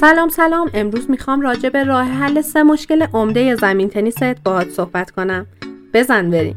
[0.00, 5.10] سلام سلام امروز می‌خوام راجع به راه حل سه مشکل عمده زمین تنیست باهات صحبت
[5.10, 5.46] کنم
[5.94, 6.56] بزن بریم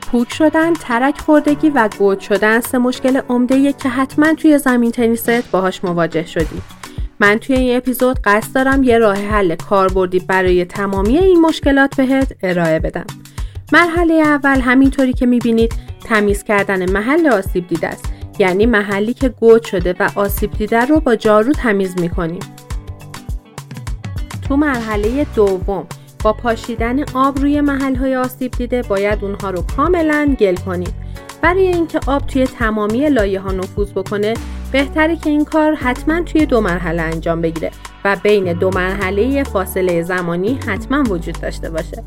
[0.00, 5.50] پوک شدن، ترک خوردگی و گود شدن سه مشکل عمده که حتما توی زمین تنیست
[5.50, 6.62] باهاش مواجه شدی.
[7.20, 12.32] من توی این اپیزود قصد دارم یه راه حل کاربردی برای تمامی این مشکلات بهت
[12.42, 13.06] ارائه بدم.
[13.72, 15.72] مرحله اول همینطوری که می‌بینید
[16.04, 21.00] تمیز کردن محل آسیب دیده است یعنی محلی که گود شده و آسیب دیده رو
[21.00, 22.40] با جارو تمیز می‌کنیم.
[24.48, 25.86] تو مرحله دوم
[26.24, 30.94] با پاشیدن آب روی محل آسیب دیده باید اونها رو کاملا گل کنیم.
[31.42, 34.34] برای اینکه آب توی تمامی لایه ها نفوذ بکنه
[34.72, 37.70] بهتره که این کار حتما توی دو مرحله انجام بگیره
[38.04, 42.04] و بین دو مرحله فاصله زمانی حتما وجود داشته باشه.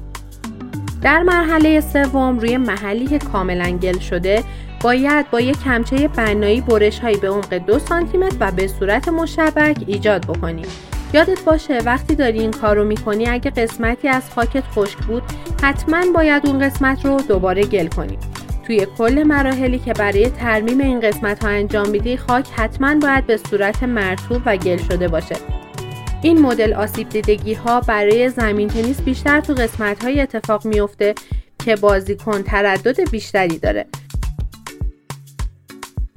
[1.02, 4.44] در مرحله سوم روی محلی که کاملا گل شده
[4.82, 9.78] باید با یک کمچه بنایی برش هایی به عمق دو سانتیمتر و به صورت مشبک
[9.88, 10.66] ایجاد بکنیم.
[11.14, 15.24] یادت باشه وقتی داری این کار رو می‌کنی اگه قسمتی از خاکت خشک بود
[15.64, 18.18] حتما باید اون قسمت رو دوباره گل کنی.
[18.70, 23.38] توی کل مراحلی که برای ترمیم این قسمت ها انجام میدی خاک حتما باید به
[23.38, 25.36] صورت مرتوب و گل شده باشه
[26.22, 31.16] این مدل آسیب دیدگی ها برای زمین تنیس بیشتر تو قسمت های اتفاق میفته
[31.66, 33.86] که بازیکن تردد بیشتری داره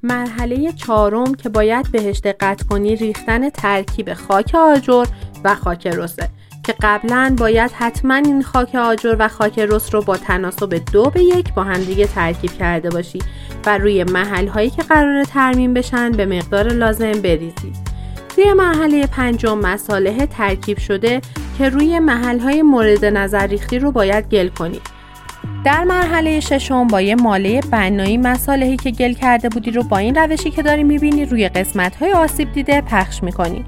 [0.04, 5.04] مرحله چهارم که باید بهش دقت کنی ریختن ترکیب خاک آجر
[5.44, 6.28] و خاک رسه
[6.64, 11.22] که قبلا باید حتما این خاک آجر و خاک رس رو با تناسب دو به
[11.22, 13.18] یک با همدیگه ترکیب کرده باشی
[13.66, 17.72] و روی محل هایی که قرار ترمیم بشن به مقدار لازم بریزی.
[18.34, 21.20] توی مرحله پنجم مساله ترکیب شده
[21.58, 24.91] که روی محل های مورد نظر ریختی رو باید گل کنید.
[25.64, 30.14] در مرحله ششم با یه ماله بنایی مسالهی که گل کرده بودی رو با این
[30.14, 33.64] روشی که داری می‌بینی روی قسمت های آسیب دیده پخش می‌کنی.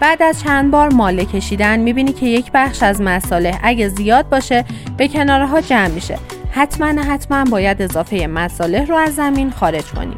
[0.00, 4.64] بعد از چند بار ماله کشیدن می‌بینی که یک بخش از مساله اگه زیاد باشه
[4.96, 6.18] به کناره ها جمع میشه.
[6.50, 10.14] حتما حتما باید اضافه مساله رو از زمین خارج کنی.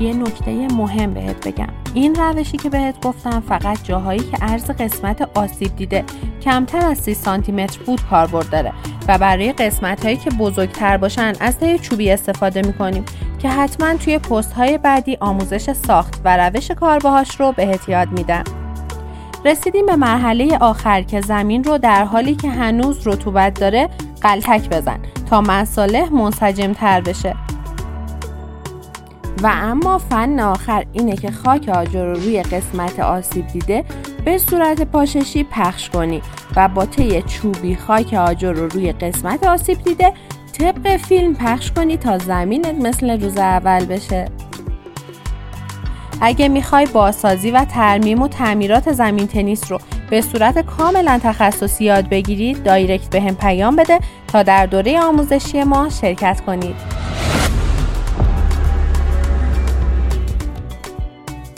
[0.00, 5.28] یه نکته مهم بهت بگم این روشی که بهت گفتم فقط جاهایی که عرض قسمت
[5.34, 6.04] آسیب دیده
[6.40, 8.72] کمتر از 30 سانتی متر بود کاربرد داره
[9.08, 13.04] و برای قسمت هایی که بزرگتر باشن از ته چوبی استفاده می‌کنیم
[13.38, 18.08] که حتما توی پست های بعدی آموزش ساخت و روش کار باهاش رو بهت یاد
[18.08, 18.44] میدم
[19.44, 23.88] رسیدیم به مرحله آخر که زمین رو در حالی که هنوز رطوبت داره
[24.20, 24.98] قلتک بزن
[25.30, 27.47] تا مصالح منسجم تر بشه.
[29.42, 33.84] و اما فن آخر اینه که خاک آجر رو روی قسمت آسیب دیده
[34.24, 36.22] به صورت پاششی پخش کنی
[36.56, 40.12] و با طی چوبی خاک آجر رو روی قسمت آسیب دیده
[40.58, 44.24] طبق فیلم پخش کنی تا زمینت مثل روز اول بشه.
[46.20, 49.78] اگه می‌خوای بازسازی و ترمیم و تعمیرات زمین تنیس رو
[50.10, 55.64] به صورت کاملا تخصصی یاد بگیرید دایرکت به هم پیام بده تا در دوره آموزشی
[55.64, 57.07] ما شرکت کنید.